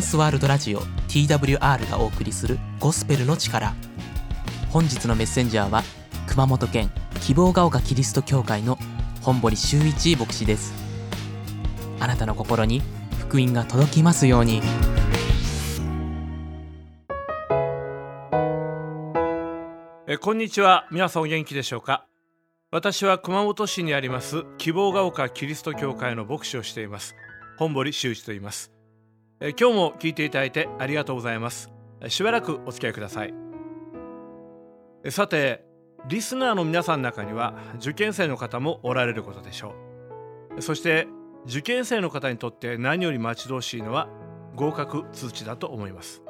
[0.00, 3.74] ンスワールドラジオ TWR がお送りするゴスペルの力。
[4.70, 5.82] 本日のメッセンジャーは
[6.26, 8.78] 熊本県希望が丘キリスト教会の
[9.20, 10.72] 本堀修一牧師です。
[12.00, 12.80] あなたの心に
[13.18, 14.62] 福音が届きますように。
[20.08, 20.88] えこんにちは。
[20.90, 22.06] 皆さんお元気でしょうか？
[22.70, 27.16] 私は熊本市にあります希望が丘キリスト教会の牧師をしています
[27.58, 28.72] 本堀修一と言います。
[29.42, 31.70] え今日も聞いていただいてありがとうございます。
[32.08, 33.32] しばらくお付き合いください。
[35.02, 35.64] えさて
[36.08, 39.74] リスナーの皆さんの中には受験生の方もおられることでしょ
[40.58, 40.60] う。
[40.60, 41.08] そして
[41.46, 44.10] 受験生の方にとって何より待ち遠しいのは
[44.56, 46.22] 合格通知だと思います。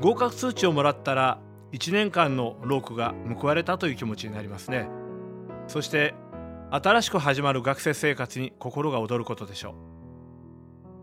[0.00, 1.40] 合格通知をもらったら
[1.72, 4.88] 1年間の労苦が報われたという気持ちになりますね。
[5.66, 6.14] そして
[6.70, 9.95] 新しく始まる学生生活に心が躍ることでしょう。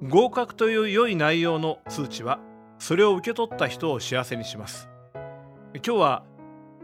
[0.09, 2.39] 合格という良い内容の通知は
[2.77, 4.89] それを受け取った人を幸せにします。
[5.75, 6.23] 今日は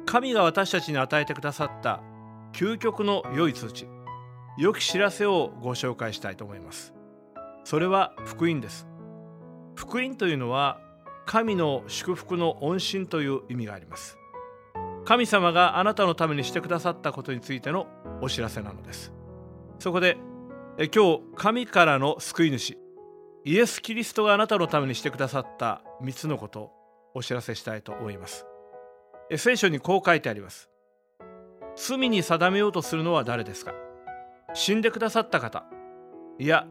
[0.06, 2.02] 神が私たちに与えてくださった
[2.54, 3.88] 究極の良い通知。
[4.58, 6.94] 良き知らせをご紹介したいと思います。
[7.66, 8.88] それは福音です。
[9.76, 10.80] 福音というのは
[11.26, 14.18] 神の祝福の恩心という意味があります。
[15.04, 17.88] 神様があなたのためにしてくださったことについての
[18.22, 19.12] お知らせなのです。
[19.78, 20.16] そこで
[20.78, 22.78] え今日神からの救い主。
[23.46, 26.72] イエス・キリストがあなたのためにしてくださった3つのことを
[27.16, 28.46] お知らせしたいと思います。
[29.38, 30.70] 聖書にこう書いてあります。
[31.76, 33.74] 罪に定めようとするのは誰ですか？
[34.54, 35.66] 死んでくださった方。
[36.38, 36.68] いや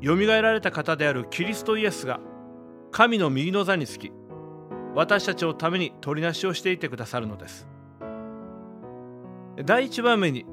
[0.00, 2.20] よみがえられた方であるキリストイエスが
[2.90, 4.12] 神の右の座につき
[4.94, 7.66] 私たちのために取りなしをしていてくださるのです。
[9.64, 10.46] 第一番目に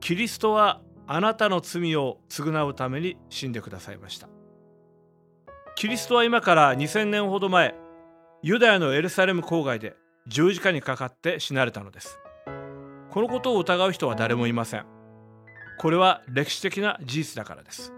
[0.00, 4.28] キリストはあなたの罪を償うために死んでくださいました。
[5.76, 7.74] キリストは今から2000年ほど前
[8.42, 9.94] ユダヤのエルサレム郊外で
[10.26, 12.18] 十字架にかかって死なれたのです。
[13.10, 14.86] このことを疑う人は誰もいません。
[15.78, 17.92] これは歴史的な事実だからです。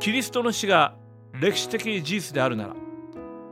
[0.00, 0.96] キリストの死が
[1.32, 2.76] 歴史的事実であるなら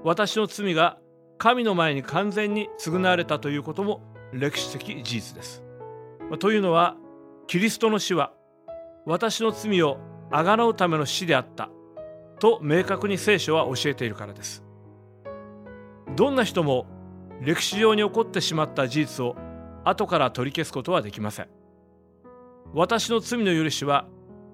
[0.04, 0.98] 私の罪が
[1.38, 4.02] 神の前に完全に償われたということも
[4.34, 5.62] 歴史的事実です。
[6.40, 6.94] というのは
[7.46, 8.34] キリストの死は
[9.06, 9.96] 私の罪を
[10.30, 11.70] あがなうための死であった
[12.38, 14.64] と明確に聖書は教えているからです。
[16.16, 16.86] どんな人も
[17.40, 19.36] 歴史上に起こってしまった事実を
[19.84, 21.48] 後から取り消すことはできません。
[22.74, 24.06] 私の罪の許しは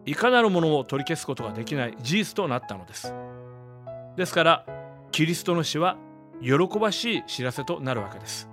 [0.06, 3.14] いかなるものも取り消すことができない事実となったのです。
[4.16, 4.66] ですから
[5.10, 5.96] キリストの死は
[6.42, 8.50] 喜ばしい知らせとなるわけです。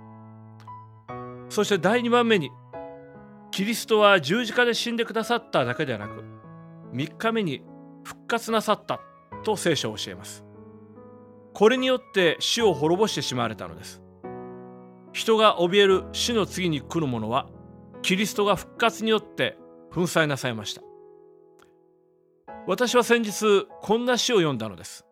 [1.48, 2.50] そして第2番目に
[3.50, 6.24] キリストは十字架で死んでくださっただけではなく
[6.94, 7.62] 3日目に
[8.02, 9.00] 復活なさった
[9.42, 10.44] と聖書を教えます。
[11.54, 14.02] これによって死を滅ぼしてしまわれたのです。
[15.12, 17.48] 人が怯える死の次に来るものは
[18.00, 19.58] キリストが復活によって
[19.92, 20.82] 粉砕なさいました。
[22.66, 25.04] 私は先日こんな詩を読んだのです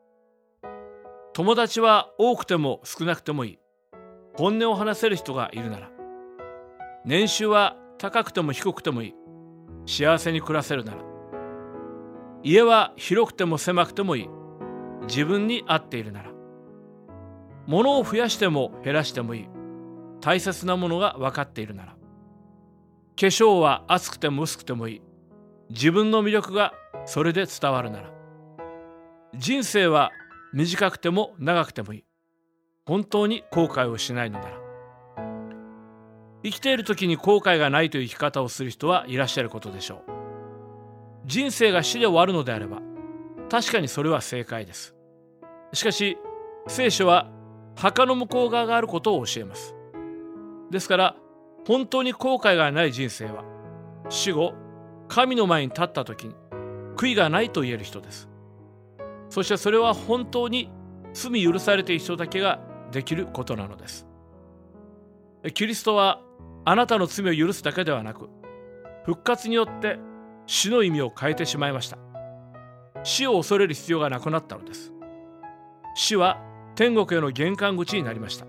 [1.33, 3.59] 友達は多くても少なくてもいい
[4.37, 5.91] 本音を話せる人がいるなら
[7.05, 9.15] 年収は高くても低くてもいい
[9.87, 11.03] 幸せに暮らせるなら
[12.43, 14.29] 家は広くても狭くてもいい。
[15.07, 16.31] 自分に合っているなら。
[17.67, 19.49] 物を増やしても減らしてもいい。
[20.21, 21.93] 大切なものが分かっているなら。
[21.93, 21.97] 化
[23.27, 25.03] 粧は厚くても薄くてもいい。
[25.71, 26.73] 自分の魅力が
[27.05, 28.11] それで伝わるなら。
[29.37, 30.11] 人生は
[30.53, 32.05] 短くても長くてもいい。
[32.87, 34.61] 本当に後悔をしないのなら。
[36.43, 40.20] 生きている時に後悔がないという生き方をする人はいらっしゃることでしょう。
[41.25, 42.81] 人生が死で終わるのであれば
[43.51, 44.95] 確かにそれは正解です。
[45.73, 46.19] しかし
[46.67, 47.31] 聖書は
[47.77, 49.75] 墓の向こう側があることを教えます。
[50.71, 51.17] ですから
[51.67, 53.45] 本当に後悔がない人生は
[54.09, 54.55] 死後
[55.09, 56.35] 神の前に立った時に
[56.97, 58.29] 悔いがないと言える人です。
[59.29, 60.71] そしてそれは本当に
[61.13, 62.61] 罪許されている人だけが
[62.93, 64.07] できることなのです。
[65.55, 66.21] キリストは
[66.65, 68.29] あなたの罪を許すだけではなく
[69.05, 69.99] 復活によって
[70.53, 71.99] 死の意味を変えてしまいました。
[73.05, 74.93] 死を恐れる必要がなくなったのです。
[75.95, 76.43] 死は
[76.75, 78.47] 天国への玄関口になりました。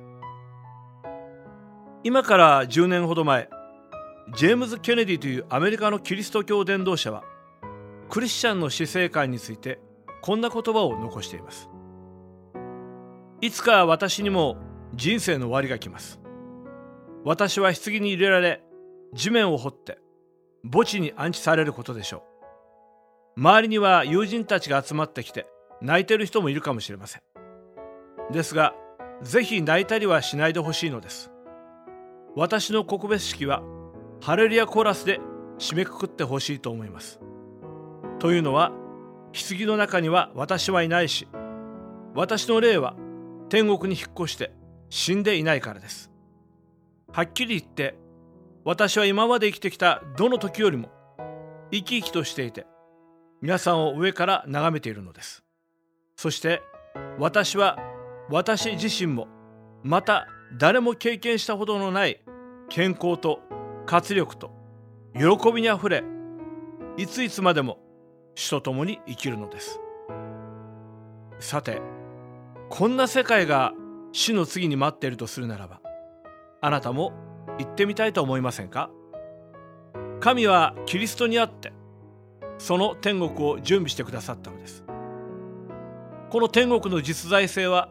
[2.03, 3.50] 今から10年ほど前
[4.36, 7.24] ジェームズ・ケネディというアメリカのキリスト教伝道者は
[8.09, 9.80] クリスチャンの死生観について
[10.24, 11.69] こんな言葉を残しています。
[13.42, 14.57] いつか私にも
[14.95, 16.19] 人生の終わりが来ます。
[17.24, 18.63] 私は棺に入れられ
[19.13, 20.00] 地面を掘って
[20.63, 22.23] 墓地に安置されることでしょ
[23.37, 23.39] う。
[23.39, 25.47] 周りには友人たちが集まってきて
[25.81, 27.21] 泣いてる人もいるかもしれません。
[28.31, 28.73] ですが
[29.21, 31.31] ぜひ泣いたりはしないでほしいのです。
[32.35, 33.61] 私の告別式は
[34.21, 35.19] ハレルヤコーラスで
[35.57, 37.19] 締めくくってほしいと思います。
[38.19, 38.71] というのは
[39.33, 41.27] 棺の中には私はいないし
[42.13, 42.95] 私の霊は
[43.49, 44.51] 天国に引っ越して
[44.89, 46.11] 死んでいないからです。
[47.11, 47.95] はっきり言って
[48.63, 50.89] 私は今まで生きてきたどの時よりも
[51.71, 52.67] 生き生きとしていて
[53.41, 55.43] 皆さんを上から眺めているのです。
[56.15, 56.61] そして
[57.17, 57.79] 私は
[58.29, 59.27] 私自身も
[59.81, 60.27] また
[60.59, 62.21] 誰も経験したほどのない
[62.69, 63.39] 健康と
[63.87, 64.51] 活力と
[65.15, 66.03] 喜びにあふれ
[66.97, 67.79] いついつまでも
[68.35, 69.79] 主と共に生きるのです。
[71.39, 71.81] さて
[72.69, 73.73] こんな世界が
[74.11, 75.81] 死の次に待っているとするならば
[76.61, 77.31] あなたも
[77.63, 78.89] 行ってみたいと思いませんか？
[80.19, 81.73] 神はキリストにあって
[82.57, 84.83] その天国を準備してくださったのです。
[86.29, 87.89] この天国の実在性は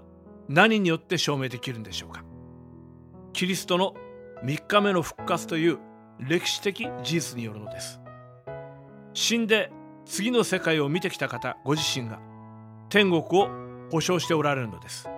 [0.48, 2.24] 何によって証明できるんでしょうか？
[3.32, 3.94] キリストの
[4.44, 5.78] 3日目の復活という
[6.18, 8.00] 歴史的事実によるのです。
[9.12, 9.70] 死んで
[10.06, 12.20] 次の世界を見てきた方ご自身が
[12.88, 13.48] 天国を
[13.90, 15.08] 保証しておられるのです。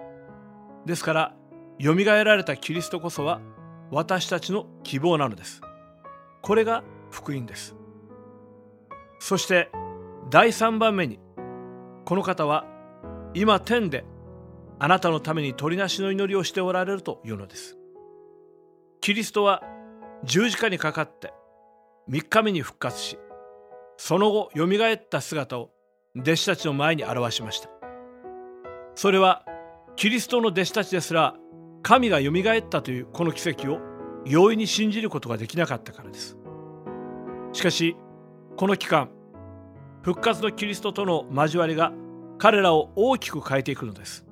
[0.87, 1.34] ですから
[1.78, 3.40] よみがえられたキリストこそは
[3.94, 5.61] 私たちの希望なのです。
[6.41, 7.77] これが福音です。
[9.21, 9.71] そして
[10.31, 11.21] 第3番目に
[12.06, 12.65] この方は
[13.35, 14.06] 今天で
[14.79, 17.77] あなたのために取りなしの祈りをしておられるというのです。
[19.03, 19.62] キリストは
[20.25, 21.35] 十字架にかかって
[22.09, 23.19] 3日目に復活し
[23.99, 25.71] その後よみがえった姿を
[26.17, 27.69] 弟子たちの前に表しました。
[28.95, 29.45] それは
[29.97, 31.35] キリストの弟子たちですら
[31.82, 33.81] 神がよみがえったというこの奇跡を
[34.25, 36.37] 容易に信じることができなかったからです。
[37.52, 37.96] しかし
[38.56, 39.11] この期間
[40.02, 41.93] 復活のキリストとの交わりが
[42.38, 44.25] 彼らを大きく変えていくのです。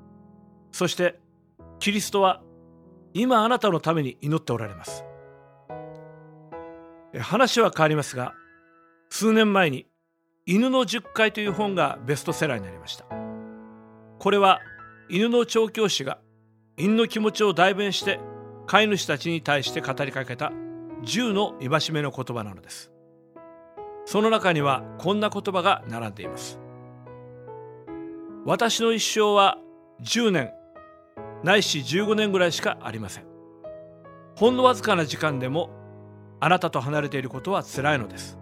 [0.72, 1.18] そして
[1.80, 2.42] キリストは
[3.14, 5.04] 今あなたのために祈っておられます。
[7.18, 8.34] 話は変わりますが
[9.08, 9.86] 数年前に
[10.46, 13.06] 「犬の十回」という本がベストセラーになりました。
[14.20, 14.60] これは
[15.08, 16.20] 犬の調教師が
[16.76, 18.20] 犬の気持ちを代弁して
[18.66, 20.52] 飼い主たちに対して語りかけた
[21.04, 22.90] 10の戒めの言葉なのです。
[24.04, 26.60] その中にはこんな言葉が並んでいます。
[28.44, 29.58] 私の一生は
[30.02, 30.52] 10年
[31.42, 33.24] ないし15年ぐらいしかありません。
[34.36, 35.70] ほんのわずかな時間でも
[36.40, 38.38] あなたと離れていることは辛いのです。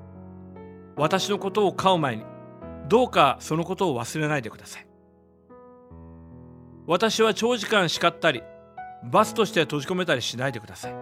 [0.97, 2.25] 私のことを飼う前に
[2.89, 4.87] どうかそのことを忘れないでください。
[6.89, 8.43] 私は長時間叱ったり
[9.05, 10.95] 罰として閉じ込めたりしないでください。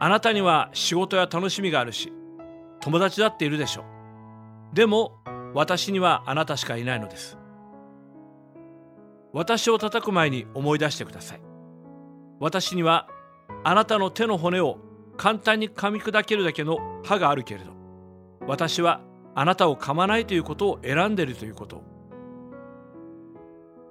[0.00, 2.12] あなたには仕事や楽しみがあるし
[2.80, 4.74] 友達だっているでしょう。
[4.74, 5.12] でも
[5.54, 7.38] 私にはあなたしかいないのです。
[9.32, 11.40] 私を叩く前に思い出してください。
[12.40, 13.06] 私には
[13.62, 14.78] あなたの手の骨を
[15.16, 17.70] 簡単に噛み砕けるだけの歯があるけれど
[18.48, 19.00] 私は
[19.36, 21.93] あなたを噛まないということを選んでいるということ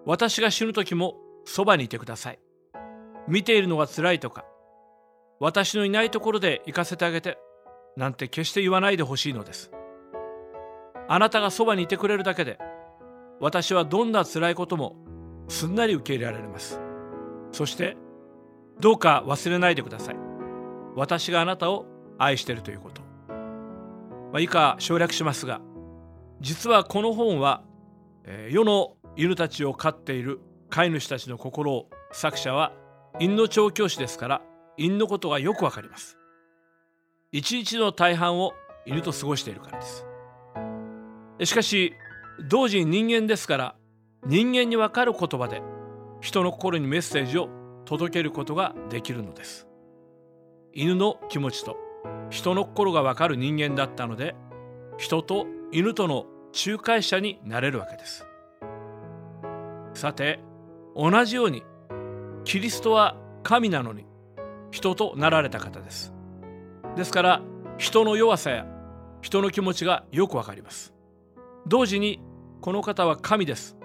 [0.05, 1.15] 私が死ぬ時も
[1.45, 2.39] そばにいてください。
[3.27, 4.43] 見ているのが辛いとか
[5.39, 7.37] 私のいないところで行かせてあげて
[7.95, 9.71] なんて決して言わないでほしいのです。
[11.07, 12.57] あなたがそばにいてくれるだけで
[13.39, 14.95] 私はどんな辛いことも
[15.47, 16.79] すんなり受け入れられます。
[17.51, 17.97] そして
[18.79, 20.15] どうか忘れないでください。
[20.95, 21.85] 私があなたを
[22.17, 23.01] 愛しているということ、
[24.31, 25.61] まあ、以下省略しますが
[26.41, 27.63] 実はこの本は、
[28.25, 30.39] えー、世の犬たちを飼っている
[30.69, 32.73] 飼い主たちの心を作者は
[33.19, 34.41] 犬の調教師ですから
[34.75, 36.17] 犬のことがよくわかります。
[37.31, 38.53] 一日の大半を
[38.85, 40.05] 犬と過ごしているからです。
[41.45, 41.93] しかし
[42.49, 43.75] 同時に人間ですから
[44.25, 45.61] 人間にわかる言葉で
[46.21, 47.49] 人の心にメッセージを
[47.85, 49.67] 届けることができるのです。
[50.73, 51.77] 犬の気持ちと
[52.31, 54.33] 人の心がわかる人間だったので
[54.97, 56.25] 人と犬との
[56.65, 58.25] 仲介者になれるわけです。
[59.93, 60.39] さて
[60.95, 61.63] 同じように
[62.43, 64.05] キリストは神なのに
[64.71, 66.13] 人となられた方です。
[66.95, 67.41] ですから
[67.77, 68.65] 人の弱さや
[69.21, 70.93] 人の気持ちがよくわかります。
[71.67, 72.21] 同時に
[72.61, 73.77] この方は神です。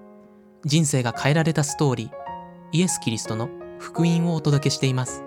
[0.66, 2.12] 人生が変えられたストーリー
[2.72, 5.24] イエス・キリストの福音をお届けしています。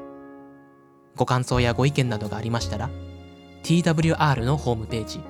[1.17, 2.91] ご感想やご意見などがありましたら
[3.63, 5.21] TWR のホームページ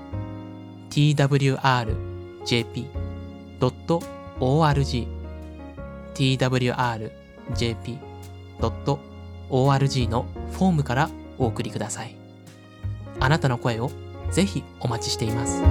[0.90, 1.90] twrjp.org
[6.14, 7.08] twrjp.org
[10.08, 12.16] のフォームからお送りください。
[13.18, 13.90] あなたの声を
[14.30, 15.62] ぜひお待ちしています。